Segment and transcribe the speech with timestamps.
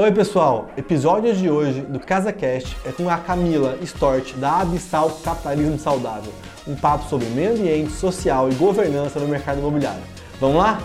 [0.00, 5.78] Oi pessoal, episódio de hoje do CasaCast é com a Camila Stort da Abissal Capitalismo
[5.78, 6.32] Saudável,
[6.66, 10.00] um papo sobre meio ambiente, social e governança no mercado imobiliário.
[10.40, 10.80] Vamos lá?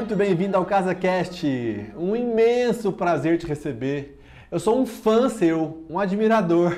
[0.00, 1.46] Muito bem-vindo ao CasaCast.
[1.94, 4.18] Um imenso prazer te receber.
[4.50, 6.74] Eu sou um fã seu, um admirador.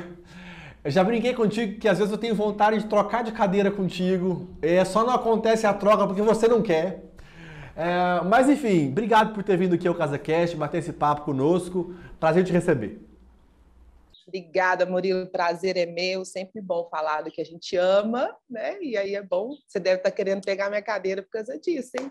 [0.82, 4.48] Eu já brinquei contigo que às vezes eu tenho vontade de trocar de cadeira contigo.
[4.60, 7.04] É, só não acontece a troca porque você não quer.
[7.76, 11.94] É, mas enfim, obrigado por ter vindo aqui ao CasaCast, bater esse papo conosco.
[12.18, 13.00] Prazer te receber.
[14.26, 15.28] Obrigada, Murilo.
[15.28, 16.24] Prazer é meu.
[16.24, 18.82] Sempre bom falar do que a gente ama, né?
[18.82, 19.54] E aí é bom.
[19.68, 22.10] Você deve estar querendo pegar minha cadeira por causa disso, hein?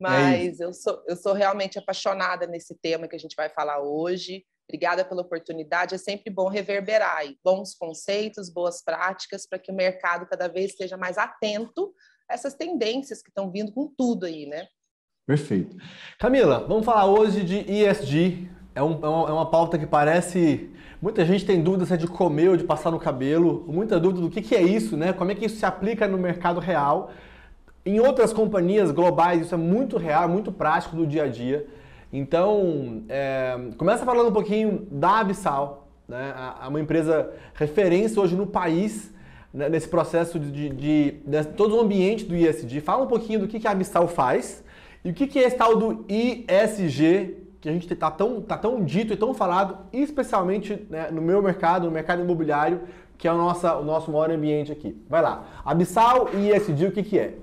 [0.00, 3.48] É Mas é eu, sou, eu sou realmente apaixonada nesse tema que a gente vai
[3.48, 4.44] falar hoje.
[4.68, 5.94] Obrigada pela oportunidade.
[5.94, 10.70] É sempre bom reverberar aí, bons conceitos, boas práticas, para que o mercado cada vez
[10.70, 11.92] esteja mais atento
[12.28, 14.66] a essas tendências que estão vindo com tudo aí, né?
[15.26, 15.76] Perfeito.
[16.18, 18.48] Camila, vamos falar hoje de ESG.
[18.74, 20.70] É, um, é, uma, é uma pauta que parece.
[21.02, 24.20] Muita gente tem dúvida se é de comer ou de passar no cabelo, muita dúvida
[24.20, 25.12] do que, que é isso, né?
[25.12, 27.12] Como é que isso se aplica no mercado real.
[27.84, 31.66] Em outras companhias globais, isso é muito real, muito prático do dia a dia.
[32.12, 36.34] Então, é, começa falando um pouquinho da Abissal, né?
[36.36, 39.14] A, uma empresa referência hoje no país,
[39.54, 39.68] né?
[39.68, 42.80] nesse processo de, de, de, de, todo o ambiente do ISD.
[42.80, 44.62] Fala um pouquinho do que, que a Abissal faz
[45.04, 48.58] e o que, que é esse tal do ISG, que a gente está tão, tá
[48.58, 52.82] tão dito e tão falado, especialmente né, no meu mercado, no mercado imobiliário,
[53.16, 55.00] que é o nosso, o nosso maior ambiente aqui.
[55.08, 55.44] Vai lá.
[55.64, 57.34] Abissal e ISD, o que, que é?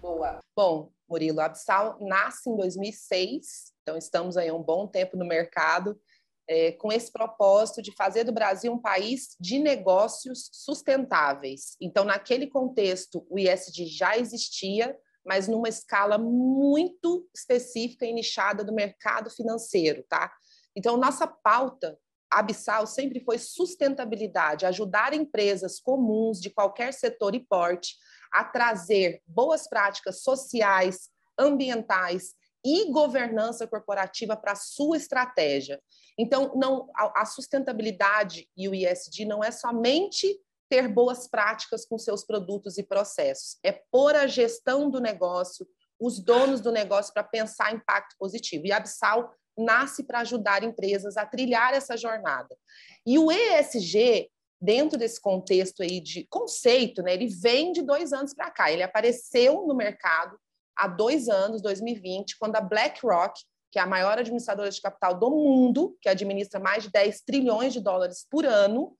[0.00, 0.40] Boa.
[0.56, 6.00] Bom, Murilo, a Absal nasce em 2006, então estamos aí um bom tempo no mercado,
[6.48, 11.76] é, com esse propósito de fazer do Brasil um país de negócios sustentáveis.
[11.80, 18.72] Então, naquele contexto, o ISD já existia, mas numa escala muito específica e nichada do
[18.72, 20.32] mercado financeiro, tá?
[20.74, 21.98] Então, nossa pauta
[22.30, 27.96] abissal sempre foi sustentabilidade, ajudar empresas comuns de qualquer setor e porte
[28.32, 35.80] a trazer boas práticas sociais, ambientais e governança corporativa para a sua estratégia.
[36.18, 40.38] Então, não, a, a sustentabilidade e o ISD não é somente
[40.68, 45.66] ter boas práticas com seus produtos e processos, é pôr a gestão do negócio,
[45.98, 48.66] os donos do negócio para pensar impacto positivo.
[48.66, 52.56] E a Absal nasce para ajudar empresas a trilhar essa jornada.
[53.04, 54.30] E o ESG
[54.60, 58.70] dentro desse contexto aí de conceito, né, ele vem de dois anos para cá.
[58.70, 60.38] Ele apareceu no mercado
[60.76, 63.40] há dois anos, 2020, quando a BlackRock,
[63.72, 67.72] que é a maior administradora de capital do mundo, que administra mais de 10 trilhões
[67.72, 68.96] de dólares por ano,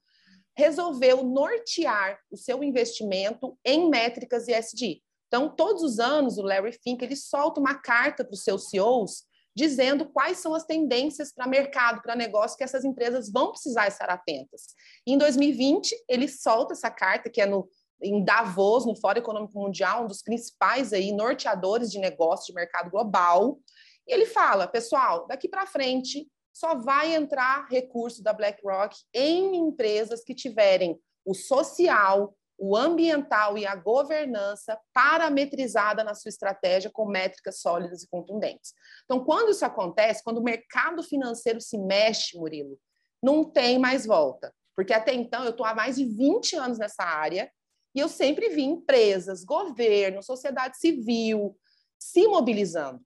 [0.55, 5.01] resolveu nortear o seu investimento em métricas ESG.
[5.27, 9.23] Então, todos os anos, o Larry Fink ele solta uma carta para os seus CEOs
[9.55, 14.09] dizendo quais são as tendências para mercado, para negócio que essas empresas vão precisar estar
[14.09, 14.67] atentas.
[15.05, 17.67] Em 2020, ele solta essa carta, que é no,
[18.01, 22.89] em Davos, no Fórum Econômico Mundial, um dos principais aí norteadores de negócio de mercado
[22.89, 23.59] global.
[24.07, 30.23] E ele fala, pessoal, daqui para frente só vai entrar recurso da BlackRock em empresas
[30.23, 37.59] que tiverem o social, o ambiental e a governança parametrizada na sua estratégia com métricas
[37.59, 38.75] sólidas e contundentes.
[39.03, 42.77] Então, quando isso acontece, quando o mercado financeiro se mexe, Murilo,
[43.21, 44.53] não tem mais volta.
[44.75, 47.51] Porque até então eu estou há mais de 20 anos nessa área
[47.95, 51.57] e eu sempre vi empresas, governo, sociedade civil
[51.97, 53.01] se mobilizando.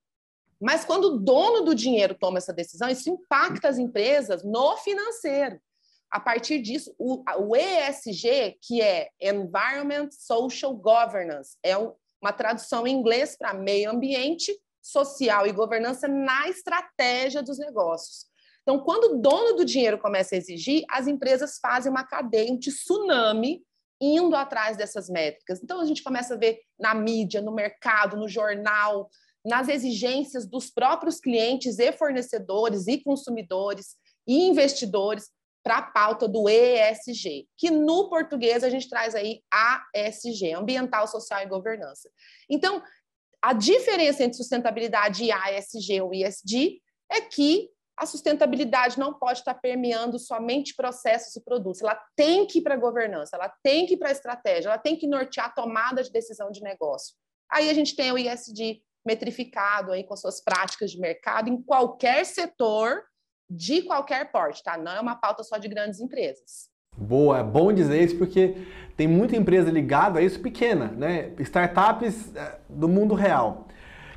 [0.60, 5.62] Mas quando o dono do dinheiro toma essa decisão, isso impacta as empresas no financeiro
[6.16, 12.96] a partir disso, o, o ESG, que é Environment Social Governance, é uma tradução em
[12.96, 18.28] inglês para meio ambiente, social e governança na estratégia dos negócios.
[18.62, 22.58] Então, quando o dono do dinheiro começa a exigir, as empresas fazem uma cadeia, um
[22.58, 23.62] tsunami,
[24.00, 25.62] indo atrás dessas métricas.
[25.62, 29.10] Então, a gente começa a ver na mídia, no mercado, no jornal,
[29.44, 35.30] nas exigências dos próprios clientes e fornecedores e consumidores e investidores
[35.66, 41.42] para a pauta do ESG, que no português a gente traz aí ASG, Ambiental, Social
[41.42, 42.08] e Governança.
[42.48, 42.84] Então,
[43.42, 46.80] a diferença entre sustentabilidade e ASG ou ESG
[47.12, 47.68] é que
[47.98, 52.76] a sustentabilidade não pode estar permeando somente processos e produtos, ela tem que ir para
[52.76, 56.04] a governança, ela tem que ir para a estratégia, ela tem que nortear a tomada
[56.04, 57.16] de decisão de negócio.
[57.52, 62.24] Aí a gente tem o ESG metrificado aí com suas práticas de mercado em qualquer
[62.24, 63.04] setor
[63.50, 64.78] de qualquer porte, tá?
[64.78, 66.70] Não é uma pauta só de grandes empresas.
[66.98, 68.56] Boa, é bom dizer isso porque
[68.96, 71.32] tem muita empresa ligada a isso pequena, né?
[71.40, 73.68] Startups é, do mundo real.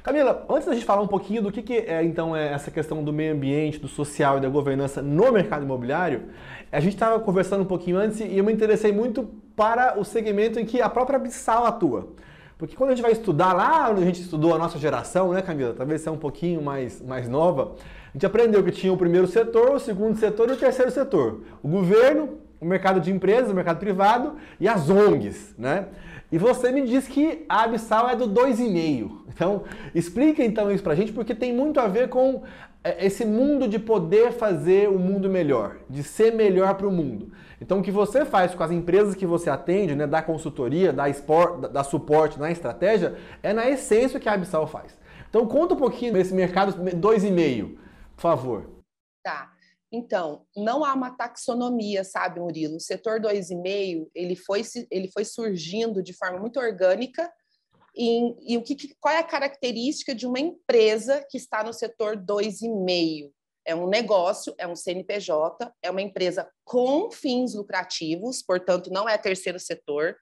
[0.02, 3.02] Camila, antes da gente falar um pouquinho do que, que é então é essa questão
[3.04, 6.30] do meio ambiente, do social e da governança no mercado imobiliário,
[6.70, 9.24] a gente estava conversando um pouquinho antes e eu me interessei muito
[9.56, 12.14] para o segmento em que a própria Bissau atua.
[12.58, 15.40] Porque quando a gente vai estudar lá onde a gente estudou a nossa geração, né,
[15.40, 15.72] Camila?
[15.72, 17.76] Talvez seja um pouquinho mais, mais nova.
[18.08, 21.42] A gente aprendeu que tinha o primeiro setor, o segundo setor e o terceiro setor.
[21.62, 25.86] O governo, o mercado de empresas, o mercado privado e as ONGs, né?
[26.32, 29.08] E você me diz que a abissal é do 2,5.
[29.28, 29.62] Então,
[29.94, 32.42] explica então isso pra gente, porque tem muito a ver com
[32.82, 37.30] é, esse mundo de poder fazer o mundo melhor, de ser melhor para o mundo.
[37.60, 41.08] Então, o que você faz com as empresas que você atende, né, da consultoria, da,
[41.08, 44.96] export, da, da suporte na estratégia, é na essência o que a Abissal faz.
[45.28, 47.76] Então, conta um pouquinho desse mercado 2,5,
[48.14, 48.70] por favor.
[49.22, 49.52] Tá.
[49.90, 52.76] Então, não há uma taxonomia, sabe, Murilo?
[52.76, 57.30] O setor 2,5 ele foi, ele foi surgindo de forma muito orgânica.
[57.96, 62.16] E, e o que, qual é a característica de uma empresa que está no setor
[62.16, 63.30] 2,5?
[63.68, 69.18] É um negócio, é um CNPJ, é uma empresa com fins lucrativos, portanto, não é
[69.18, 70.16] terceiro setor,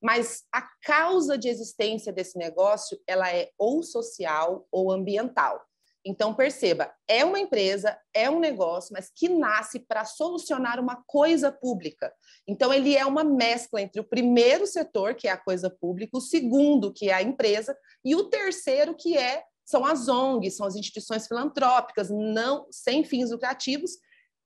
[0.00, 5.60] mas a causa de existência desse negócio ela é ou social ou ambiental.
[6.04, 11.50] Então, perceba, é uma empresa, é um negócio, mas que nasce para solucionar uma coisa
[11.50, 12.12] pública.
[12.46, 16.20] Então, ele é uma mescla entre o primeiro setor, que é a coisa pública, o
[16.20, 20.76] segundo, que é a empresa, e o terceiro, que é são as ONGs, são as
[20.76, 23.92] instituições filantrópicas, não sem fins lucrativos,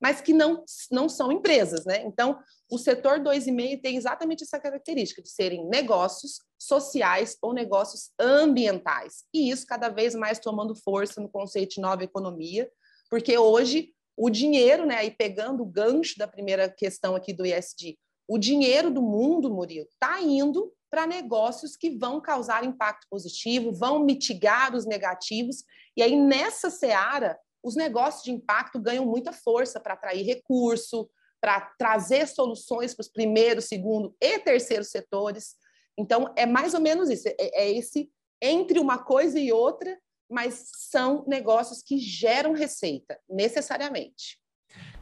[0.00, 2.04] mas que não, não são empresas, né?
[2.04, 2.38] Então,
[2.70, 9.24] o setor 2,5 tem exatamente essa característica de serem negócios sociais ou negócios ambientais.
[9.34, 12.70] E isso cada vez mais tomando força no conceito de nova economia,
[13.10, 17.98] porque hoje o dinheiro, né, aí pegando o gancho da primeira questão aqui do ISD,
[18.28, 24.02] o dinheiro do mundo, Murilo, está indo para negócios que vão causar impacto positivo, vão
[24.02, 25.62] mitigar os negativos,
[25.94, 31.06] e aí nessa seara os negócios de impacto ganham muita força para atrair recurso,
[31.38, 35.56] para trazer soluções para os primeiro, segundo e terceiro setores.
[35.98, 38.10] Então, é mais ou menos isso, é, é esse
[38.40, 39.98] entre uma coisa e outra,
[40.30, 44.38] mas são negócios que geram receita, necessariamente.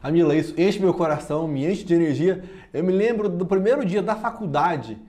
[0.01, 2.43] Camila, isso enche meu coração, me enche de energia.
[2.73, 5.01] Eu me lembro do primeiro dia da faculdade,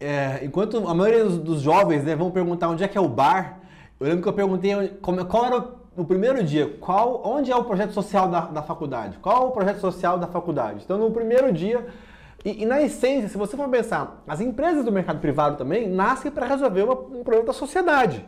[0.00, 3.08] é, enquanto a maioria dos, dos jovens né, vão perguntar onde é que é o
[3.08, 3.60] bar,
[4.00, 5.64] eu lembro que eu perguntei como, qual era
[5.96, 9.18] no primeiro dia, qual, onde é o projeto social da, da faculdade?
[9.18, 10.82] Qual o projeto social da faculdade?
[10.84, 11.86] Então, no primeiro dia,
[12.44, 16.30] e, e na essência, se você for pensar, as empresas do mercado privado também nascem
[16.30, 18.26] para resolver uma, um problema da sociedade.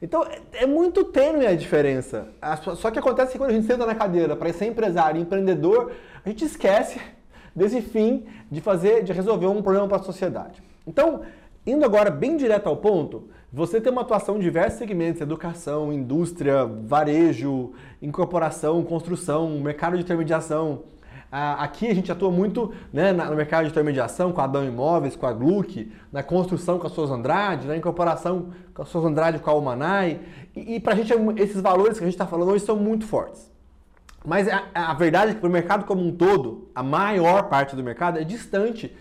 [0.00, 2.28] Então, é, é muito tênue a diferença.
[2.76, 5.92] Só que acontece que quando a gente senta na cadeira para ser empresário, empreendedor,
[6.24, 7.00] a gente esquece
[7.54, 10.62] desse fim de fazer, de resolver um problema para a sociedade.
[10.86, 11.22] Então,
[11.66, 16.64] indo agora bem direto ao ponto, você tem uma atuação em diversos segmentos, educação, indústria,
[16.64, 20.84] varejo, incorporação, construção, mercado de intermediação.
[21.32, 25.26] Aqui a gente atua muito né, no mercado de intermediação com a Adão Imóveis, com
[25.26, 29.50] a Gluck, na construção com a Souza Andrade, na incorporação com a Souza Andrade com
[29.50, 30.20] a Almanai.
[30.54, 33.06] E, e para a gente, esses valores que a gente está falando hoje são muito
[33.06, 33.48] fortes.
[34.24, 37.76] Mas a, a verdade é que para o mercado como um todo, a maior parte
[37.76, 38.94] do mercado é distante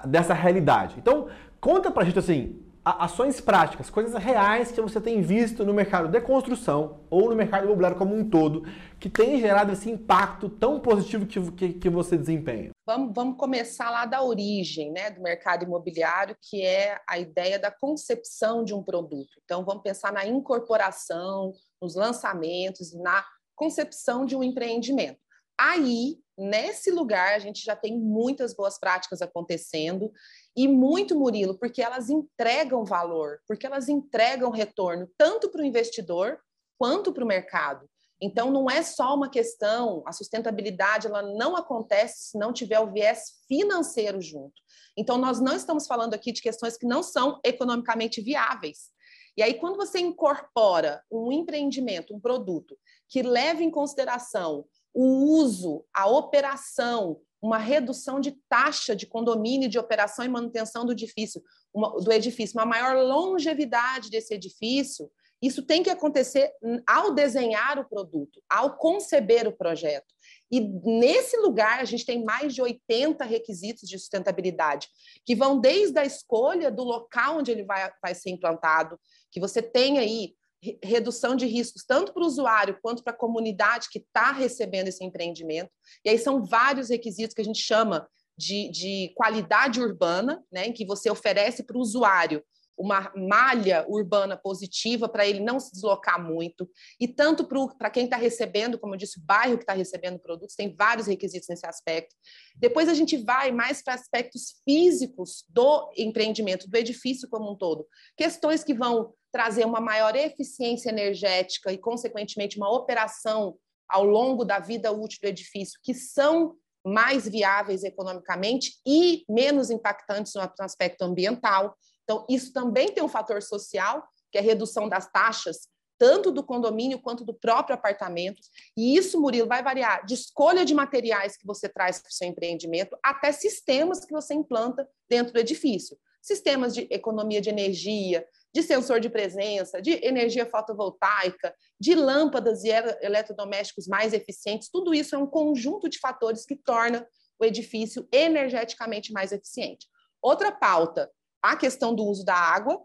[0.00, 0.96] dessa realidade.
[0.98, 1.28] Então,
[1.60, 6.08] conta para a gente assim, ações práticas, coisas reais que você tem visto no mercado
[6.08, 8.64] de construção ou no mercado imobiliário como um todo,
[8.98, 12.70] que tem gerado esse impacto tão positivo que, que, que, você desempenha?
[12.84, 17.70] Vamos, vamos começar lá da origem né, do mercado imobiliário, que é a ideia da
[17.70, 19.30] concepção de um produto.
[19.44, 25.20] Então, vamos pensar na incorporação, nos lançamentos, na concepção de um empreendimento.
[25.58, 30.12] Aí, nesse lugar, a gente já tem muitas boas práticas acontecendo
[30.56, 36.38] e muito, Murilo, porque elas entregam valor, porque elas entregam retorno tanto para o investidor
[36.78, 37.88] quanto para o mercado.
[38.20, 42.92] Então, não é só uma questão, a sustentabilidade ela não acontece se não tiver o
[42.92, 44.54] viés financeiro junto.
[44.96, 48.92] Então, nós não estamos falando aqui de questões que não são economicamente viáveis.
[49.36, 55.04] E aí, quando você incorpora um empreendimento, um produto, que leva em consideração o
[55.38, 61.42] uso, a operação, uma redução de taxa de condomínio, de operação e manutenção do edifício,
[61.74, 65.10] uma, do edifício, uma maior longevidade desse edifício,
[65.42, 66.52] isso tem que acontecer
[66.86, 70.06] ao desenhar o produto, ao conceber o projeto.
[70.48, 74.88] E nesse lugar, a gente tem mais de 80 requisitos de sustentabilidade,
[75.26, 78.96] que vão desde a escolha do local onde ele vai, vai ser implantado,
[79.32, 80.34] que você tem aí
[80.82, 85.04] redução de riscos, tanto para o usuário quanto para a comunidade que está recebendo esse
[85.04, 85.70] empreendimento.
[86.04, 90.72] E aí são vários requisitos que a gente chama de, de qualidade urbana, né, em
[90.72, 92.42] que você oferece para o usuário
[92.82, 97.46] uma malha urbana positiva para ele não se deslocar muito, e tanto
[97.78, 101.06] para quem está recebendo, como eu disse, o bairro que está recebendo produtos, tem vários
[101.06, 102.14] requisitos nesse aspecto.
[102.56, 107.86] Depois a gente vai mais para aspectos físicos do empreendimento, do edifício como um todo,
[108.16, 113.56] questões que vão trazer uma maior eficiência energética e, consequentemente, uma operação
[113.88, 120.32] ao longo da vida útil do edifício, que são mais viáveis economicamente e menos impactantes
[120.34, 121.76] no aspecto ambiental.
[122.04, 125.68] Então, isso também tem um fator social, que é a redução das taxas,
[125.98, 128.40] tanto do condomínio quanto do próprio apartamento.
[128.76, 132.26] E isso, Murilo, vai variar de escolha de materiais que você traz para o seu
[132.26, 135.96] empreendimento até sistemas que você implanta dentro do edifício.
[136.20, 142.70] Sistemas de economia de energia, de sensor de presença, de energia fotovoltaica, de lâmpadas e
[143.00, 147.06] eletrodomésticos mais eficientes, tudo isso é um conjunto de fatores que torna
[147.38, 149.86] o edifício energeticamente mais eficiente.
[150.20, 151.10] Outra pauta,
[151.42, 152.80] a questão do uso da água,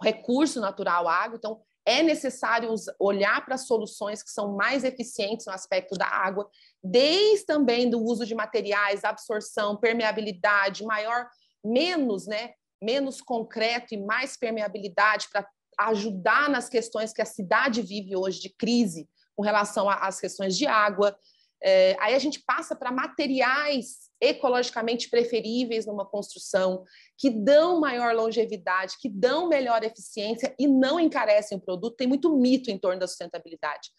[0.00, 5.96] recurso natural água, então é necessário olhar para soluções que são mais eficientes no aspecto
[5.96, 6.48] da água,
[6.84, 11.26] desde também do uso de materiais, absorção, permeabilidade, maior,
[11.64, 15.48] menos, né, menos concreto e mais permeabilidade para
[15.80, 20.66] ajudar nas questões que a cidade vive hoje de crise com relação às questões de
[20.66, 21.16] água.
[21.62, 26.84] É, aí a gente passa para materiais ecologicamente preferíveis numa construção,
[27.16, 31.96] que dão maior longevidade, que dão melhor eficiência e não encarecem o produto.
[31.96, 33.90] Tem muito mito em torno da sustentabilidade.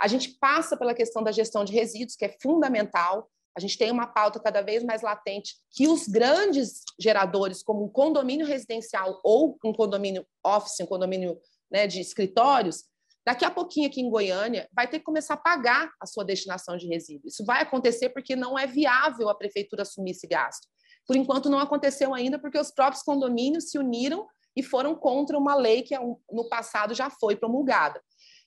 [0.00, 3.30] A gente passa pela questão da gestão de resíduos, que é fundamental.
[3.56, 7.88] A gente tem uma pauta cada vez mais latente que os grandes geradores, como um
[7.88, 11.38] condomínio residencial ou um condomínio office, um condomínio
[11.70, 12.84] né, de escritórios,
[13.24, 16.76] daqui a pouquinho aqui em Goiânia vai ter que começar a pagar a sua destinação
[16.76, 17.28] de resíduo.
[17.28, 20.66] Isso vai acontecer porque não é viável a prefeitura assumir esse gasto.
[21.06, 24.26] Por enquanto não aconteceu ainda porque os próprios condomínios se uniram
[24.56, 26.00] e foram contra uma lei que é
[26.30, 28.00] no passado já foi promulgada.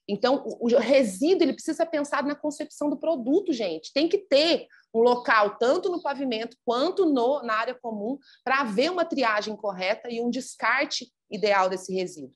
[0.08, 3.92] Então, o resíduo ele precisa ser pensado na concepção do produto, gente.
[3.92, 8.92] Tem que ter um local, tanto no pavimento quanto no, na área comum, para haver
[8.92, 12.32] uma triagem correta e um descarte ideal desse resíduo.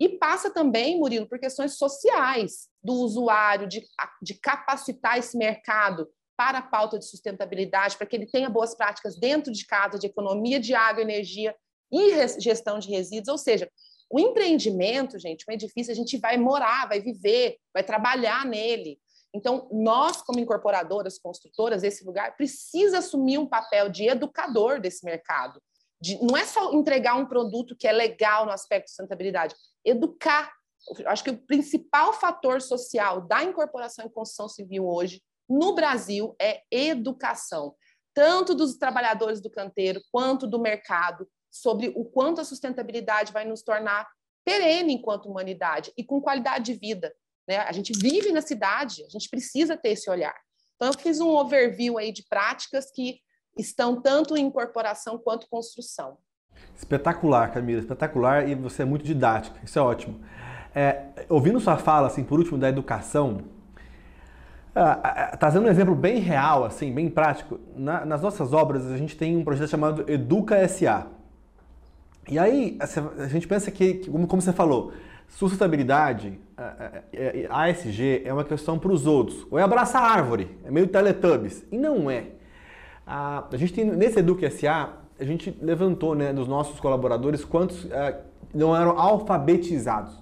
[0.00, 3.82] E passa também, Murilo, por questões sociais do usuário, de,
[4.22, 9.18] de capacitar esse mercado para a pauta de sustentabilidade, para que ele tenha boas práticas
[9.18, 11.54] dentro de casa, de economia de água, energia
[11.90, 13.28] e gestão de resíduos.
[13.28, 13.68] Ou seja,
[14.08, 19.00] o empreendimento, gente, um edifício, a gente vai morar, vai viver, vai trabalhar nele.
[19.34, 25.60] Então, nós, como incorporadoras, construtoras, esse lugar precisa assumir um papel de educador desse mercado.
[26.00, 29.54] De, não é só entregar um produto que é legal no aspecto de sustentabilidade,
[29.88, 30.52] educar.
[30.98, 36.34] Eu acho que o principal fator social da incorporação em construção civil hoje, no Brasil,
[36.40, 37.74] é educação,
[38.14, 43.62] tanto dos trabalhadores do canteiro quanto do mercado, sobre o quanto a sustentabilidade vai nos
[43.62, 44.06] tornar
[44.44, 47.14] perene enquanto humanidade e com qualidade de vida.
[47.46, 47.58] Né?
[47.58, 50.34] A gente vive na cidade, a gente precisa ter esse olhar.
[50.76, 53.20] Então, eu fiz um overview aí de práticas que
[53.56, 56.18] estão tanto em incorporação quanto construção.
[56.76, 60.20] Espetacular, Camila, espetacular e você é muito didática, isso é ótimo.
[60.74, 63.38] É, ouvindo sua fala, assim, por último, da educação,
[64.74, 69.16] ah, trazendo um exemplo bem real, assim, bem prático, na, nas nossas obras a gente
[69.16, 71.08] tem um projeto chamado Educa SA.
[72.30, 72.78] E aí
[73.18, 74.92] a gente pensa que, como, como você falou,
[75.26, 76.38] sustentabilidade,
[77.50, 79.46] ASG é uma questão para os outros.
[79.50, 81.64] Ou é abraçar a árvore, é meio Teletubbies.
[81.72, 82.26] E não é.
[83.06, 87.84] A, a gente tem, nesse Eduque SA, a gente levantou né, dos nossos colaboradores quantos
[87.84, 88.16] uh,
[88.54, 90.14] não eram alfabetizados.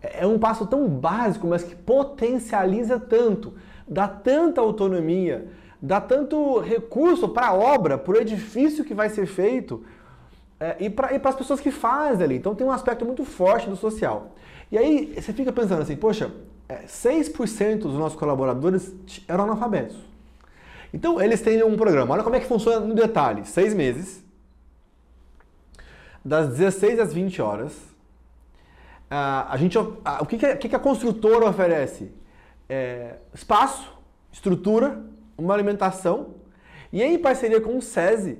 [0.00, 3.54] É, é um passo tão básico, mas que potencializa tanto,
[3.88, 5.48] dá tanta autonomia,
[5.80, 9.84] dá tanto recurso para a obra, para o edifício que vai ser feito
[10.60, 12.36] é, e para as pessoas que fazem ali.
[12.36, 14.34] Então tem um aspecto muito forte do social.
[14.70, 16.30] E aí você fica pensando assim, poxa,
[16.68, 18.94] 6% é, dos nossos colaboradores
[19.28, 20.13] eram analfabetos.
[20.94, 22.14] Então eles têm um programa.
[22.14, 23.44] Olha como é que funciona no detalhe.
[23.44, 24.24] Seis meses,
[26.24, 27.76] das 16 às 20 horas.
[29.10, 32.12] a gente, o que, que, que a construtora oferece?
[32.68, 33.92] É, espaço,
[34.30, 35.04] estrutura,
[35.36, 36.36] uma alimentação.
[36.92, 38.38] E em parceria com o SESI,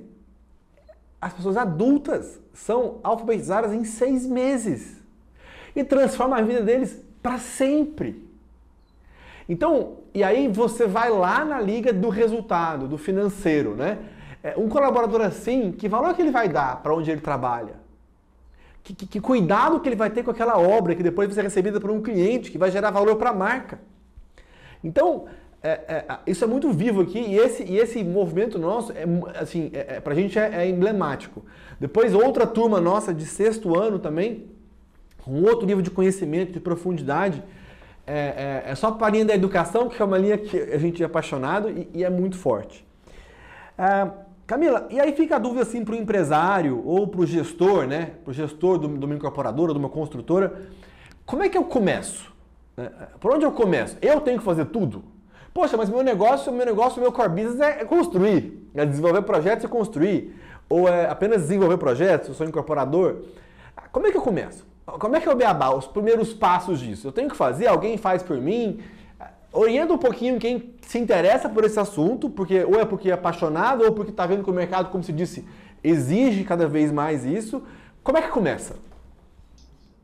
[1.19, 4.95] as pessoas adultas são alfabetizadas em seis meses
[5.75, 8.24] e transforma a vida deles para sempre.
[9.47, 13.99] Então, e aí você vai lá na liga do resultado, do financeiro, né?
[14.43, 17.85] É, um colaborador assim, que valor que ele vai dar para onde ele trabalha?
[18.85, 21.41] que, que, que cuidado que ele vai ter com aquela obra que depois vai ser
[21.41, 23.79] recebida por um cliente, que vai gerar valor para a marca.
[24.83, 25.25] Então,
[25.63, 29.03] é, é, isso é muito vivo aqui e esse, e esse movimento nosso, é,
[29.39, 31.43] assim, é, é para a gente é, é, emblemático.
[31.79, 34.45] Depois, outra turma nossa de sexto ano também,
[35.23, 37.43] com outro nível de conhecimento, de profundidade,
[38.07, 40.77] é, é, é só para a linha da educação, que é uma linha que a
[40.77, 42.85] gente é apaixonado e, e é muito forte.
[44.47, 48.11] Camila, e aí fica a dúvida assim para o empresário ou para o gestor, né?
[48.23, 50.69] Para o gestor de uma incorporadora, de uma construtora,
[51.25, 52.31] como é que eu começo?
[53.19, 53.97] Por onde eu começo?
[54.01, 55.03] Eu tenho que fazer tudo?
[55.53, 59.65] Poxa, mas meu negócio, meu negócio, meu core business é, é construir, é desenvolver projetos
[59.65, 60.35] e construir.
[60.69, 63.23] Ou é apenas desenvolver projetos, eu sou incorporador.
[63.91, 64.67] Como é que eu começo?
[64.85, 67.07] Como é que é o beabá, os primeiros passos disso?
[67.07, 67.67] Eu tenho que fazer?
[67.67, 68.79] Alguém faz por mim?
[69.51, 73.83] Orienta um pouquinho quem se interessa por esse assunto, porque ou é porque é apaixonado,
[73.83, 75.45] ou porque está vendo que o mercado, como se disse,
[75.83, 77.63] exige cada vez mais isso.
[78.03, 78.75] Como é que começa?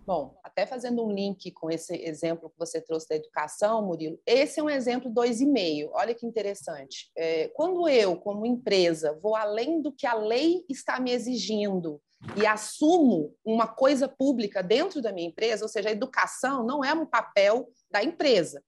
[0.05, 4.59] Bom, até fazendo um link com esse exemplo que você trouxe da educação, Murilo, esse
[4.59, 5.89] é um exemplo 2,5.
[5.93, 7.11] Olha que interessante.
[7.15, 12.01] É, quando eu, como empresa, vou além do que a lei está me exigindo
[12.35, 16.93] e assumo uma coisa pública dentro da minha empresa, ou seja, a educação não é
[16.93, 18.63] um papel da empresa,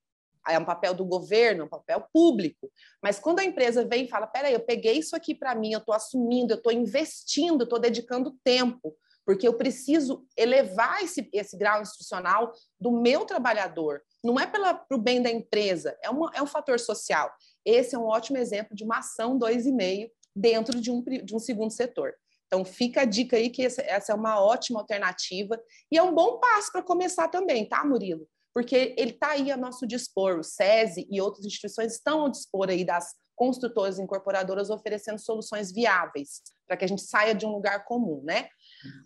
[0.48, 2.70] é um papel do governo, é um papel público.
[3.02, 5.80] Mas quando a empresa vem e fala: peraí, eu peguei isso aqui para mim, eu
[5.80, 8.96] estou assumindo, eu estou investindo, estou dedicando tempo
[9.26, 14.02] porque eu preciso elevar esse, esse grau institucional do meu trabalhador.
[14.24, 17.32] Não é para o bem da empresa, é, uma, é um fator social.
[17.66, 21.72] Esse é um ótimo exemplo de uma ação 2,5 dentro de um, de um segundo
[21.72, 22.14] setor.
[22.54, 25.60] Então, fica a dica aí que essa é uma ótima alternativa
[25.92, 28.28] e é um bom passo para começar também, tá, Murilo?
[28.54, 32.70] Porque ele está aí a nosso dispor, o SESI e outras instituições estão ao dispor
[32.70, 37.50] aí das construtoras e incorporadoras oferecendo soluções viáveis para que a gente saia de um
[37.50, 38.48] lugar comum, né?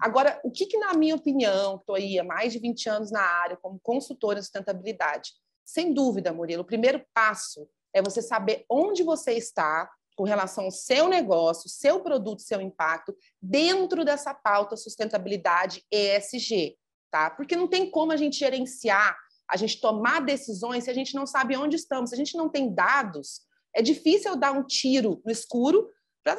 [0.01, 3.21] Agora, o que, que na minha opinião, estou aí há mais de 20 anos na
[3.21, 5.31] área como consultora em sustentabilidade,
[5.65, 10.71] sem dúvida, Murilo, o primeiro passo é você saber onde você está com relação ao
[10.71, 16.75] seu negócio, seu produto, seu impacto, dentro dessa pauta sustentabilidade ESG,
[17.11, 17.29] tá?
[17.29, 19.15] Porque não tem como a gente gerenciar,
[19.47, 22.49] a gente tomar decisões se a gente não sabe onde estamos, se a gente não
[22.49, 23.41] tem dados,
[23.75, 25.87] é difícil dar um tiro no escuro,
[26.23, 26.35] pra,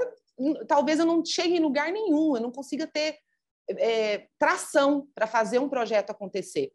[0.66, 3.16] talvez eu não chegue em lugar nenhum, eu não consiga ter
[3.70, 6.72] é, tração para fazer um projeto acontecer.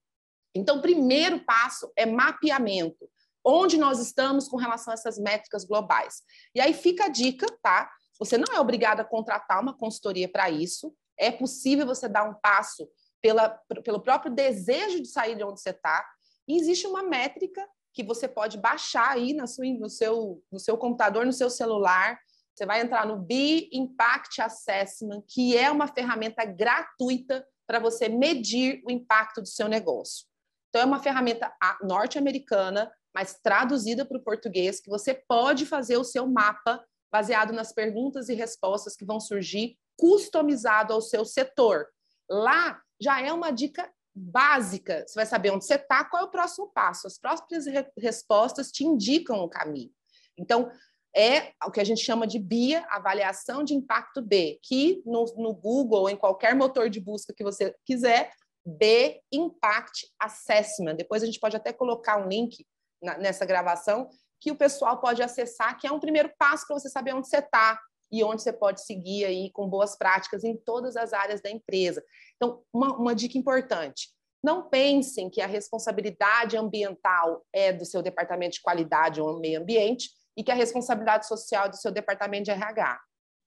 [0.56, 3.10] Então, o primeiro passo é mapeamento.
[3.46, 6.22] Onde nós estamos com relação a essas métricas globais.
[6.56, 7.92] E aí fica a dica, tá?
[8.20, 10.96] Você não é obrigado a contratar uma consultoria para isso.
[11.18, 12.88] É possível você dar um passo
[13.22, 13.50] pela,
[13.84, 16.06] pelo próprio desejo de sair de onde você está.
[16.48, 20.78] E existe uma métrica que você pode baixar aí na sua, no, seu, no seu
[20.78, 22.20] computador, no seu celular,
[22.56, 28.82] você vai entrar no Be Impact Assessment, que é uma ferramenta gratuita para você medir
[28.86, 30.28] o impacto do seu negócio.
[30.70, 31.52] Então, é uma ferramenta
[31.82, 37.72] norte-americana, mas traduzida para o português, que você pode fazer o seu mapa baseado nas
[37.72, 41.88] perguntas e respostas que vão surgir, customizado ao seu setor.
[42.30, 45.04] Lá já é uma dica básica.
[45.08, 47.06] Você vai saber onde você está, qual é o próximo passo.
[47.06, 49.92] As próprias re respostas te indicam o caminho.
[50.38, 50.72] Então,
[51.16, 55.54] é o que a gente chama de BIA, avaliação de impacto B, que no, no
[55.54, 58.32] Google ou em qualquer motor de busca que você quiser,
[58.66, 60.96] B Impact Assessment.
[60.96, 62.66] Depois a gente pode até colocar um link
[63.04, 66.90] na, nessa gravação que o pessoal pode acessar, que é um primeiro passo para você
[66.90, 67.80] saber onde você está
[68.12, 72.04] e onde você pode seguir aí com boas práticas em todas as áreas da empresa.
[72.36, 74.10] Então, uma, uma dica importante.
[74.44, 80.10] Não pensem que a responsabilidade ambiental é do seu departamento de qualidade ou meio ambiente,
[80.36, 83.00] e que a responsabilidade social do seu departamento de RH.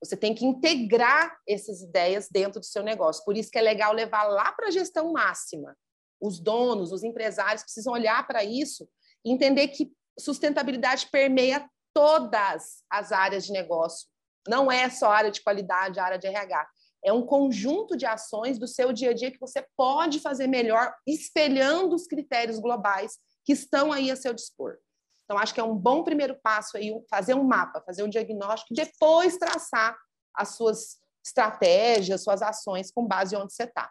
[0.02, 3.24] Você tem que integrar essas ideias dentro do seu negócio.
[3.24, 5.76] Por isso que é legal levar lá para a gestão máxima.
[6.20, 8.88] Os donos, os empresários precisam olhar para isso
[9.30, 14.08] entender que sustentabilidade permeia todas as áreas de negócio.
[14.48, 16.68] Não é só área de qualidade, área de RH.
[17.04, 20.94] É um conjunto de ações do seu dia a dia que você pode fazer melhor,
[21.06, 24.76] espelhando os critérios globais que estão aí a seu dispor.
[25.24, 28.72] Então, acho que é um bom primeiro passo aí fazer um mapa, fazer um diagnóstico
[28.72, 29.96] e depois traçar
[30.34, 33.90] as suas estratégias, suas ações com base onde você está.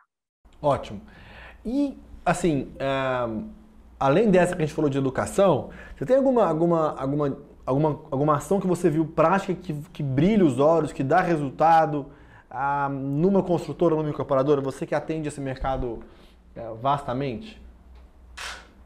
[0.62, 1.02] Ótimo.
[1.66, 3.65] E, assim, é,
[4.00, 8.36] além dessa que a gente falou de educação, você tem alguma, alguma, alguma, alguma, alguma
[8.38, 12.12] ação que você viu prática que, que brilha os olhos, que dá resultado
[12.50, 14.62] ah, numa construtora, numa incorporadora?
[14.62, 16.04] Você que atende esse mercado
[16.56, 17.62] é, vastamente?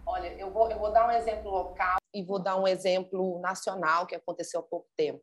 [0.05, 4.05] Olha, eu vou, eu vou dar um exemplo local e vou dar um exemplo nacional
[4.05, 5.21] que aconteceu há pouco tempo,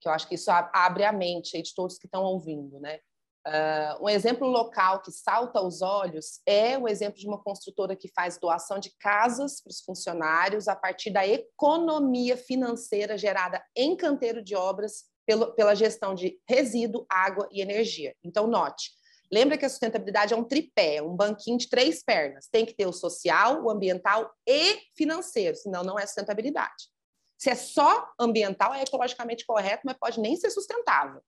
[0.00, 3.00] que eu acho que isso abre a mente de todos que estão ouvindo, né?
[3.48, 8.12] Uh, um exemplo local que salta aos olhos é o exemplo de uma construtora que
[8.14, 14.42] faz doação de casas para os funcionários a partir da economia financeira gerada em canteiro
[14.42, 18.14] de obras pelo, pela gestão de resíduo, água e energia.
[18.22, 18.90] Então, note,
[19.32, 22.48] lembra que a sustentabilidade é um tripé, é um banquinho de três pernas.
[22.52, 26.90] Tem que ter o social, o ambiental e financeiro, senão não é sustentabilidade.
[27.38, 31.22] Se é só ambiental, é ecologicamente correto, mas pode nem ser sustentável.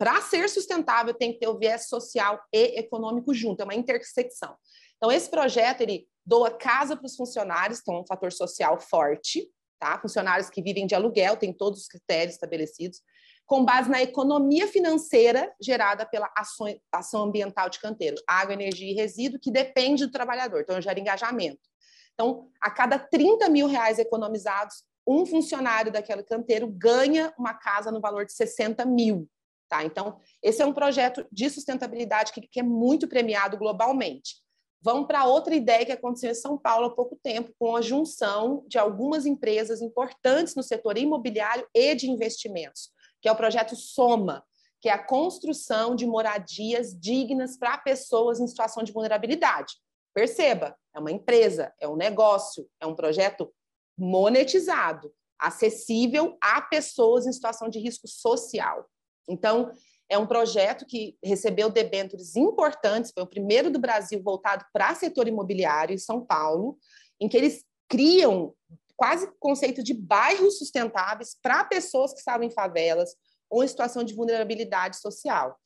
[0.00, 4.56] Para ser sustentável, tem que ter o viés social e econômico junto, é uma intersecção.
[4.96, 9.46] Então, esse projeto, ele doa casa para os funcionários, que é um fator social forte,
[9.78, 10.00] tá?
[10.00, 13.02] Funcionários que vivem de aluguel, tem todos os critérios estabelecidos,
[13.44, 18.94] com base na economia financeira gerada pela ação, ação ambiental de canteiro, água, energia e
[18.94, 21.60] resíduo, que depende do trabalhador, então gera engajamento.
[22.14, 28.00] Então, a cada 30 mil reais economizados, um funcionário daquele canteiro ganha uma casa no
[28.00, 29.28] valor de 60 mil.
[29.70, 29.84] Tá?
[29.84, 34.42] Então, esse é um projeto de sustentabilidade que, que é muito premiado globalmente.
[34.82, 38.64] Vamos para outra ideia que aconteceu em São Paulo há pouco tempo, com a junção
[38.66, 42.90] de algumas empresas importantes no setor imobiliário e de investimentos,
[43.22, 44.42] que é o projeto Soma,
[44.80, 49.74] que é a construção de moradias dignas para pessoas em situação de vulnerabilidade.
[50.12, 53.52] Perceba, é uma empresa, é um negócio, é um projeto
[53.96, 58.84] monetizado, acessível a pessoas em situação de risco social.
[59.30, 59.72] Então,
[60.08, 65.28] é um projeto que recebeu debêntures importantes, foi o primeiro do Brasil voltado para setor
[65.28, 66.76] imobiliário em São Paulo,
[67.20, 68.52] em que eles criam
[68.96, 73.14] quase conceito de bairros sustentáveis para pessoas que estavam em favelas
[73.48, 75.58] ou em situação de vulnerabilidade social.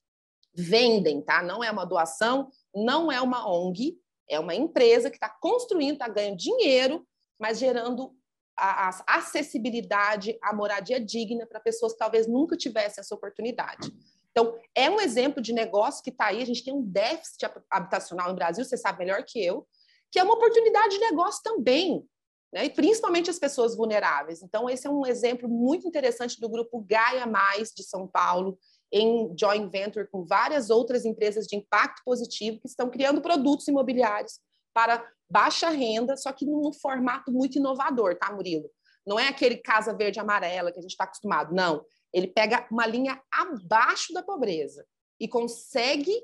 [0.55, 1.43] Vendem, tá?
[1.43, 3.99] Não é uma doação, não é uma ONG,
[4.29, 7.07] é uma empresa que está construindo, está ganhando dinheiro,
[7.39, 8.15] mas gerando
[8.57, 13.93] a, a acessibilidade à moradia digna para pessoas que talvez nunca tivessem essa oportunidade.
[14.31, 16.43] Então, é um exemplo de negócio que está aí.
[16.43, 19.67] A gente tem um déficit habitacional no Brasil, você sabe melhor que eu,
[20.11, 22.05] que é uma oportunidade de negócio também,
[22.53, 22.65] né?
[22.65, 24.43] e principalmente as pessoas vulneráveis.
[24.43, 28.59] Então, esse é um exemplo muito interessante do grupo Gaia Mais de São Paulo,
[28.93, 34.39] em joint venture com várias outras empresas de impacto positivo que estão criando produtos imobiliários
[34.73, 38.71] para baixa renda, só que num formato muito inovador, tá, Murilo?
[39.07, 41.85] Não é aquele casa verde amarela que a gente está acostumado, não.
[42.13, 44.87] Ele pega uma linha abaixo da pobreza
[45.21, 46.15] e consegue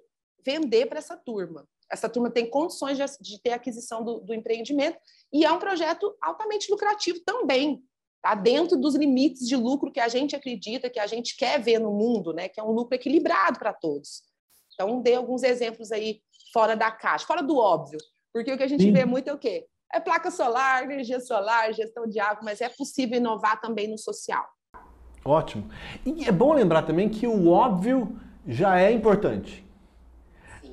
[0.44, 1.66] vender para essa turma.
[1.90, 4.98] Essa turma tem condições de, de ter aquisição do, do, empreendimento
[5.32, 7.82] e é um projeto altamente lucrativo também,
[8.22, 8.34] tá?
[8.34, 11.92] Dentro dos limites de lucro que a gente acredita, que a gente quer ver no
[11.92, 12.48] mundo, né?
[12.48, 14.22] Que é um lucro equilibrado para todos.
[14.72, 17.98] Então, dei alguns exemplos aí fora da caixa, fora do óbvio.
[18.32, 18.92] Porque o que a gente Sim.
[18.92, 19.66] vê muito é o quê?
[19.92, 24.46] É placa solar, energia solar, gestão de água, mas é possível inovar também no social.
[25.24, 25.68] Ótimo.
[26.06, 28.16] E é bom lembrar também que o óbvio
[28.46, 29.66] já é importante.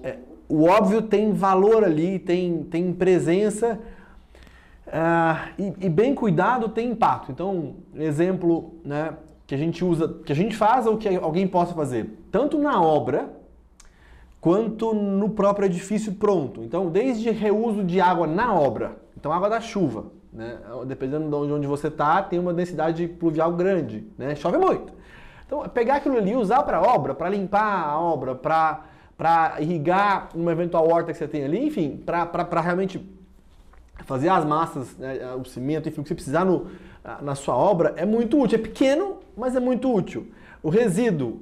[0.03, 3.79] É, o óbvio tem valor ali, tem, tem presença
[4.87, 7.31] uh, e, e, bem cuidado tem impacto.
[7.31, 11.73] Então, exemplo né, que a gente usa, que a gente faz ou que alguém possa
[11.73, 13.36] fazer, tanto na obra
[14.39, 16.63] quanto no próprio edifício pronto.
[16.63, 20.57] Então, desde reuso de água na obra, então água da chuva, né?
[20.85, 24.35] dependendo de onde você está, tem uma densidade pluvial grande, né?
[24.35, 24.93] chove muito.
[25.45, 30.51] Então, pegar aquilo ali e usar para obra, para limpar a obra, para irrigar uma
[30.51, 33.01] eventual horta que você tem ali, enfim, para realmente
[34.05, 36.67] fazer as massas, né, o cimento, enfim, o que você precisar no,
[37.21, 38.59] na sua obra, é muito útil.
[38.59, 40.27] É pequeno, mas é muito útil.
[40.61, 41.41] O resíduo,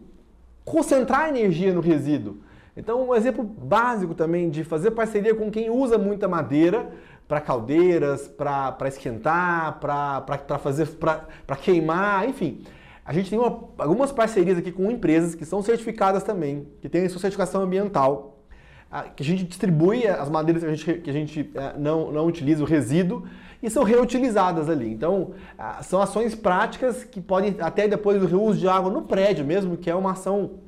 [0.63, 2.37] concentrar energia no resíduo,
[2.77, 6.91] então, um exemplo básico também de fazer parceria com quem usa muita madeira
[7.27, 12.63] para caldeiras, para esquentar, para fazer, para queimar, enfim.
[13.05, 17.07] A gente tem uma, algumas parcerias aqui com empresas que são certificadas também, que têm
[17.07, 18.39] sua certificação ambiental,
[19.15, 22.25] que a gente distribui as madeiras que a gente, que a gente é, não, não
[22.25, 23.23] utiliza, o resíduo,
[23.61, 24.91] e são reutilizadas ali.
[24.91, 25.31] Então,
[25.81, 29.89] são ações práticas que podem, até depois do reuso de água no prédio mesmo, que
[29.89, 30.59] é uma ação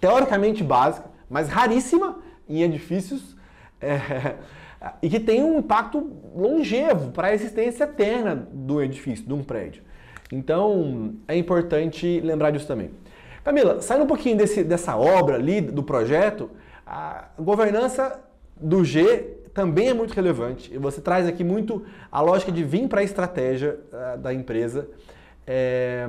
[0.00, 3.36] teoricamente básica, mas raríssima em edifícios
[3.80, 4.36] é,
[5.02, 9.82] e que tem um impacto longevo para a existência eterna do edifício, de um prédio.
[10.32, 12.90] Então é importante lembrar disso também.
[13.44, 16.50] Camila, saindo um pouquinho desse, dessa obra ali, do projeto,
[16.84, 18.20] a governança
[18.60, 20.74] do G também é muito relevante.
[20.74, 24.88] E você traz aqui muito a lógica de vir para a estratégia uh, da empresa.
[25.46, 26.06] É,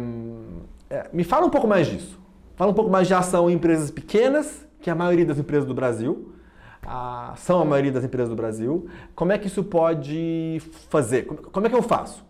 [0.90, 2.20] é, me fala um pouco mais disso.
[2.58, 5.68] Fala um pouco mais de ação em empresas pequenas, que é a maioria das empresas
[5.68, 6.34] do Brasil.
[6.82, 8.90] Ah, são a maioria das empresas do Brasil.
[9.14, 11.28] Como é que isso pode fazer?
[11.28, 12.26] Como é que eu faço?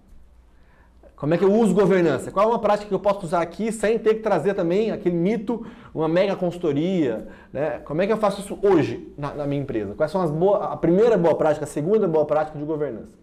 [1.15, 2.29] Como é que eu uso governança?
[2.29, 5.15] Qual é uma prática que eu posso usar aqui sem ter que trazer também aquele
[5.15, 7.29] mito, uma mega consultoria?
[7.53, 7.79] Né?
[7.79, 9.95] Como é que eu faço isso hoje na, na minha empresa?
[9.95, 13.17] Quais são as boas, a primeira boa prática, a segunda boa prática de governança?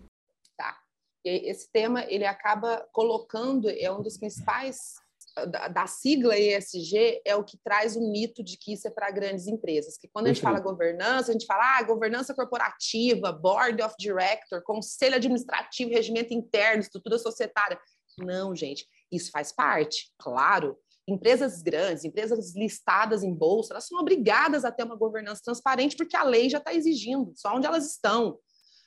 [0.57, 0.75] Tá.
[1.23, 5.04] Esse tema ele acaba colocando é um dos principais
[5.47, 9.11] da, da, sigla ESG é o que traz o mito de que isso é para
[9.11, 9.99] grandes empresas.
[9.99, 14.63] Que quando a gente fala governança, a gente fala ah, governança corporativa, board of director,
[14.63, 17.79] conselho administrativo, regimento interno, estrutura societária.
[18.19, 20.79] Não, gente, isso faz parte, claro.
[21.07, 26.17] Empresas grandes, empresas listadas em bolsa, elas são obrigadas a ter uma governança transparente porque
[26.17, 28.39] a lei já está exigindo, só onde elas estão.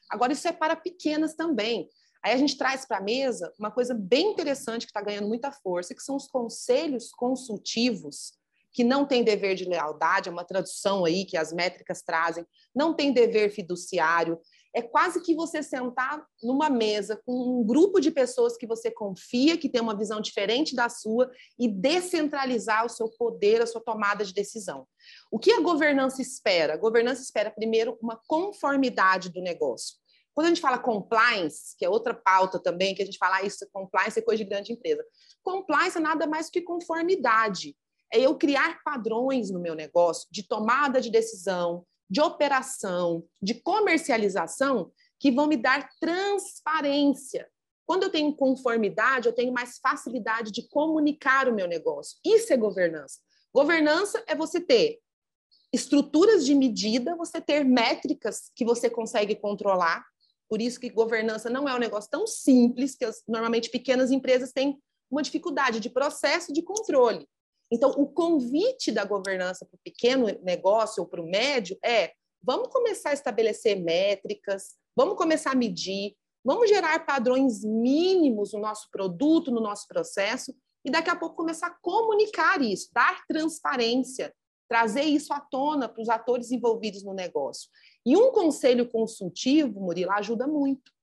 [0.09, 1.89] Agora, isso é para pequenas também.
[2.27, 5.49] Aí a gente traz para a mesa uma coisa bem interessante que está ganhando muita
[5.49, 8.33] força, que são os conselhos consultivos,
[8.73, 12.93] que não têm dever de lealdade, é uma tradução aí que as métricas trazem, não
[12.93, 14.37] tem dever fiduciário.
[14.75, 19.57] É quase que você sentar numa mesa com um grupo de pessoas que você confia,
[19.57, 24.25] que tem uma visão diferente da sua, e descentralizar o seu poder, a sua tomada
[24.25, 24.85] de decisão.
[25.31, 26.73] O que a governança espera?
[26.73, 29.95] A governança espera, primeiro, uma conformidade do negócio.
[30.37, 33.43] Quando a gente fala compliance, que é outra pauta também, que a gente fala ah,
[33.43, 35.03] isso, compliance é coisa de grande empresa.
[35.41, 37.75] Compliance é nada mais que conformidade.
[38.13, 44.91] É eu criar padrões no meu negócio de tomada de decisão, de operação, de comercialização,
[45.19, 47.49] que vão me dar transparência.
[47.83, 52.15] Quando eu tenho conformidade, eu tenho mais facilidade de comunicar o meu negócio.
[52.23, 53.21] Isso é governança.
[53.51, 54.99] Governança é você ter
[55.73, 60.05] estruturas de medida, você ter métricas que você consegue controlar,
[60.49, 64.51] por isso que governança não é um negócio tão simples, que as, normalmente pequenas empresas
[64.51, 64.77] têm
[65.09, 67.27] uma dificuldade de processo de controle.
[67.71, 72.69] Então, o convite da governança para o pequeno negócio ou para o médio é: vamos
[72.69, 79.51] começar a estabelecer métricas, vamos começar a medir, vamos gerar padrões mínimos no nosso produto,
[79.51, 80.55] no nosso processo,
[80.85, 84.33] e daqui a pouco começar a comunicar isso, dar transparência,
[84.69, 87.69] trazer isso à tona para os atores envolvidos no negócio.
[88.07, 90.93] E um conselho consultivo, Murilo, ajuda muito.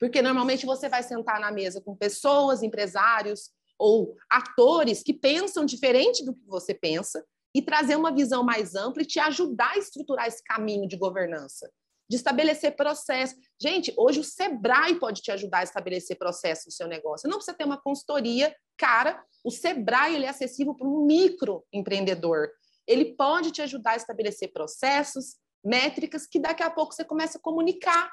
[0.00, 6.24] Porque normalmente você vai sentar na mesa com pessoas, empresários ou atores que pensam diferente
[6.24, 10.26] do que você pensa e trazer uma visão mais ampla e te ajudar a estruturar
[10.26, 11.70] esse caminho de governança,
[12.08, 13.36] de estabelecer processo.
[13.62, 17.30] Gente, hoje o Sebrae pode te ajudar a estabelecer processo no seu negócio.
[17.30, 19.22] Não precisa ter uma consultoria cara.
[19.44, 22.48] O Sebrae ele é acessível para um microempreendedor.
[22.88, 27.40] Ele pode te ajudar a estabelecer processos, métricas que daqui a pouco você começa a
[27.40, 28.10] comunicar.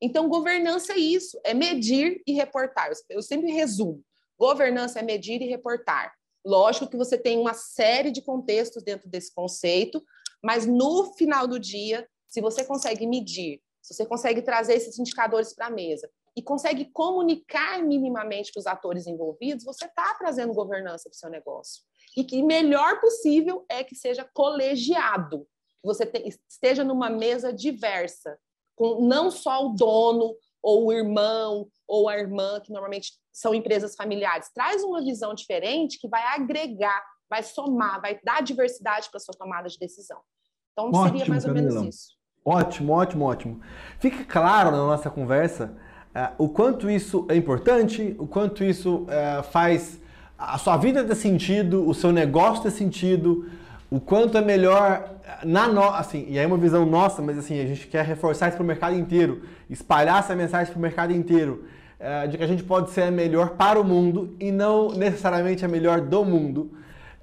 [0.00, 2.90] Então, governança é isso, é medir e reportar.
[3.08, 4.02] Eu sempre resumo.
[4.38, 6.12] Governança é medir e reportar.
[6.44, 10.02] Lógico que você tem uma série de contextos dentro desse conceito,
[10.42, 15.52] mas no final do dia, se você consegue medir, se você consegue trazer esses indicadores
[15.54, 21.08] para a mesa e consegue comunicar minimamente para os atores envolvidos, você está trazendo governança
[21.08, 21.82] para o seu negócio.
[22.16, 25.46] E que melhor possível é que seja colegiado
[25.80, 28.38] que você te, esteja numa mesa diversa,
[28.74, 33.94] com não só o dono ou o irmão ou a irmã, que normalmente são empresas
[33.94, 34.50] familiares.
[34.52, 39.34] Traz uma visão diferente que vai agregar, vai somar, vai dar diversidade para a sua
[39.34, 40.20] tomada de decisão.
[40.72, 42.18] Então, ótimo, seria mais ou menos isso.
[42.44, 43.60] Ótimo, ótimo, ótimo.
[43.98, 45.76] Fica claro na nossa conversa
[46.14, 50.00] uh, o quanto isso é importante, o quanto isso uh, faz
[50.38, 53.50] a sua vida ter sentido, o seu negócio ter sentido,
[53.90, 57.60] o quanto é melhor na no, assim, e aí é uma visão nossa, mas assim,
[57.60, 61.12] a gente quer reforçar isso para o mercado inteiro, espalhar essa mensagem para o mercado
[61.12, 61.64] inteiro,
[61.98, 65.64] é, de que a gente pode ser a melhor para o mundo e não necessariamente
[65.64, 66.72] a melhor do mundo.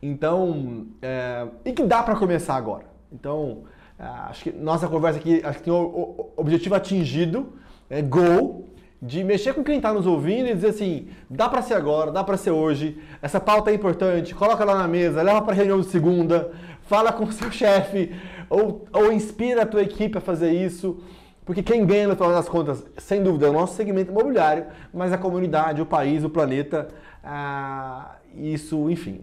[0.02, 2.86] Então, é, e que dá para começar agora.
[3.12, 3.64] Então,
[3.98, 7.54] é, acho que nossa conversa aqui acho que tem o objetivo atingido,
[7.90, 8.66] é goal,
[9.06, 12.24] de mexer com quem está nos ouvindo e dizer assim, dá para ser agora, dá
[12.24, 15.86] para ser hoje, essa pauta é importante, coloca lá na mesa, leva para reunião de
[15.86, 18.16] segunda, fala com o seu chefe
[18.50, 21.00] ou, ou inspira a tua equipe a fazer isso,
[21.46, 25.14] porque quem ganha no final das contas, sem dúvida, é o nosso segmento imobiliário, mas
[25.14, 26.88] a comunidade, o país, o planeta,
[27.24, 29.22] ah, isso, enfim,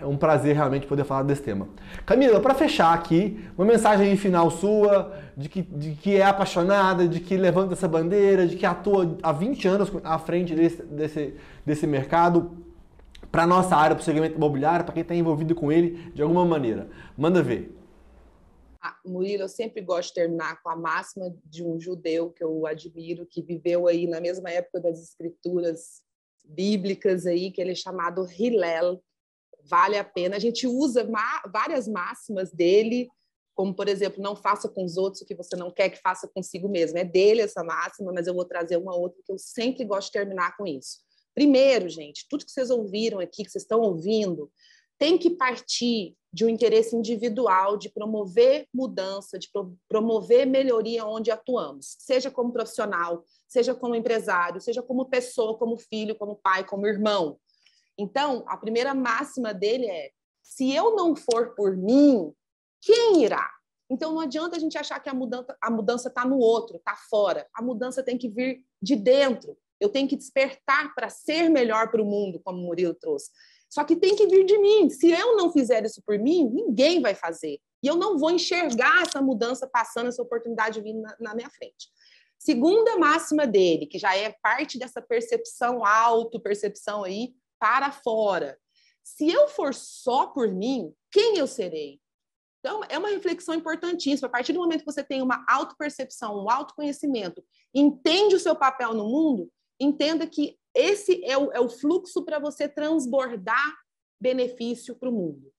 [0.00, 1.68] é um prazer realmente poder falar desse tema.
[2.06, 7.20] Camila, para fechar aqui, uma mensagem final sua, de que, de que é apaixonada, de
[7.20, 11.34] que levanta essa bandeira, de que atua há 20 anos à frente desse, desse,
[11.66, 12.56] desse mercado,
[13.30, 16.44] para nossa área, para o segmento imobiliário, para quem está envolvido com ele de alguma
[16.44, 16.88] maneira.
[17.16, 17.74] Manda ver.
[18.80, 22.64] Ah, Murilo, eu sempre gosto de terminar com a máxima de um judeu que eu
[22.66, 26.00] admiro, que viveu aí na mesma época das escrituras
[26.44, 29.02] bíblicas aí, que ele é chamado Hillel,
[29.68, 30.36] vale a pena.
[30.36, 31.08] A gente usa
[31.52, 33.08] várias máximas dele,
[33.54, 36.28] como, por exemplo, não faça com os outros o que você não quer que faça
[36.28, 36.98] consigo mesmo.
[36.98, 40.12] É dele essa máxima, mas eu vou trazer uma outra que eu sempre gosto de
[40.12, 40.98] terminar com isso.
[41.34, 44.50] Primeiro, gente, tudo que vocês ouviram aqui, que vocês estão ouvindo,
[44.98, 51.30] tem que partir de um interesse individual de promover mudança, de pro promover melhoria onde
[51.30, 56.86] atuamos, seja como profissional, seja como empresário, seja como pessoa, como filho, como pai, como
[56.86, 57.38] irmão.
[57.98, 60.10] Então, a primeira máxima dele é:
[60.42, 62.32] se eu não for por mim,
[62.80, 63.50] quem irá?
[63.90, 66.94] Então, não adianta a gente achar que a mudança a mudança está no outro, está
[67.10, 67.48] fora.
[67.52, 69.56] A mudança tem que vir de dentro.
[69.80, 73.30] Eu tenho que despertar para ser melhor para o mundo, como o Murilo trouxe.
[73.68, 74.88] Só que tem que vir de mim.
[74.90, 77.60] Se eu não fizer isso por mim, ninguém vai fazer.
[77.82, 81.88] E eu não vou enxergar essa mudança passando, essa oportunidade vindo na, na minha frente.
[82.38, 88.58] Segunda máxima dele, que já é parte dessa percepção auto-percepção aí, para fora.
[89.02, 92.00] Se eu for só por mim, quem eu serei?
[92.60, 94.28] Então, é uma reflexão importantíssima.
[94.28, 97.42] A partir do momento que você tem uma autopercepção, um autoconhecimento,
[97.74, 102.38] entende o seu papel no mundo, entenda que esse é o, é o fluxo para
[102.38, 103.74] você transbordar
[104.20, 105.52] benefício para o mundo.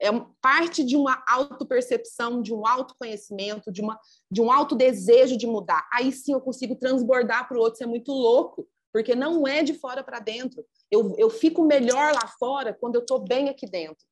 [0.00, 0.08] É
[0.40, 3.98] parte de uma autopercepção, de um autoconhecimento, de, uma,
[4.30, 5.88] de um autodesejo de mudar.
[5.92, 7.74] Aí sim eu consigo transbordar para o outro.
[7.74, 10.64] Isso é muito louco, porque não é de fora para dentro.
[10.90, 14.04] Eu, eu fico melhor lá fora quando eu estou bem aqui dentro.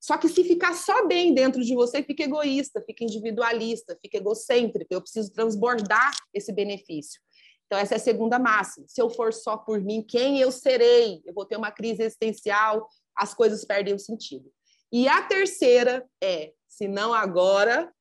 [0.00, 4.92] Só que se ficar só bem dentro de você, fica egoísta, fica individualista, fica egocêntrico.
[4.92, 7.20] Eu preciso transbordar esse benefício.
[7.66, 8.86] Então, essa é a segunda máxima.
[8.88, 11.20] Se eu for só por mim, quem eu serei?
[11.24, 14.48] Eu vou ter uma crise existencial, as coisas perdem o sentido.
[14.92, 17.92] E a terceira é, se não agora,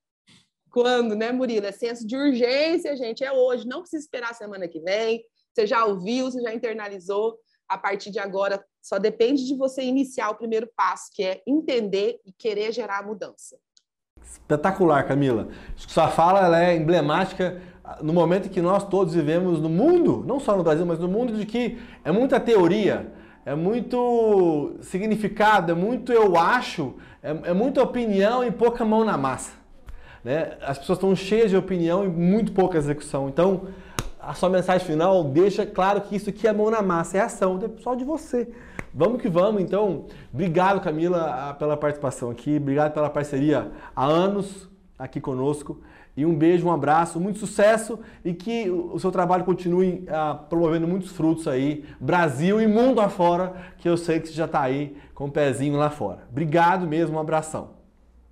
[0.70, 1.66] quando, né, Murilo?
[1.66, 3.66] É senso de urgência, gente, é hoje.
[3.66, 5.26] Não precisa esperar a semana que vem.
[5.56, 7.38] Você já ouviu, você já internalizou.
[7.68, 12.20] A partir de agora, só depende de você iniciar o primeiro passo, que é entender
[12.26, 13.58] e querer gerar a mudança.
[14.22, 15.48] Espetacular, Camila.
[15.78, 17.62] Sua fala é emblemática
[18.02, 21.38] no momento que nós todos vivemos no mundo, não só no Brasil, mas no mundo,
[21.38, 23.12] de que é muita teoria,
[23.46, 29.18] é muito significado, é muito eu acho, é, é muita opinião e pouca mão na
[29.18, 29.54] massa.
[30.24, 30.58] Né?
[30.62, 33.30] As pessoas estão cheias de opinião e muito pouca execução.
[33.30, 33.68] Então,
[34.28, 37.60] a sua mensagem final deixa claro que isso aqui é mão na massa, é ação,
[37.64, 38.50] é só de você.
[38.94, 40.06] Vamos que vamos, então.
[40.34, 42.58] Obrigado, Camila, pela participação aqui.
[42.58, 45.80] Obrigado pela parceria há anos aqui conosco.
[46.18, 50.88] E um beijo, um abraço, muito sucesso e que o seu trabalho continue ah, promovendo
[50.88, 54.96] muitos frutos aí, Brasil e mundo afora, que eu sei que você já está aí
[55.14, 56.20] com o pezinho lá fora.
[56.32, 57.75] Obrigado mesmo, um abração.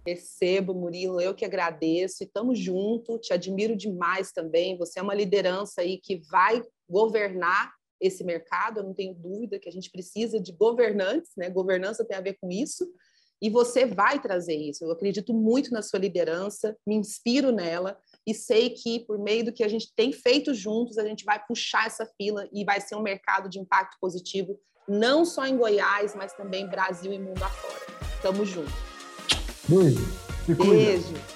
[0.05, 4.77] Recebo, Murilo, eu que agradeço e estamos juntos, te admiro demais também.
[4.77, 9.69] Você é uma liderança aí que vai governar esse mercado, eu não tenho dúvida que
[9.69, 11.49] a gente precisa de governantes, né?
[11.49, 12.85] Governança tem a ver com isso
[13.41, 14.83] e você vai trazer isso.
[14.83, 19.53] Eu acredito muito na sua liderança, me inspiro nela e sei que por meio do
[19.53, 22.95] que a gente tem feito juntos, a gente vai puxar essa fila e vai ser
[22.95, 27.85] um mercado de impacto positivo, não só em Goiás, mas também Brasil e mundo afora.
[28.21, 28.92] Tamo junto.
[29.67, 29.99] Beijo.
[30.47, 31.32] Beijo.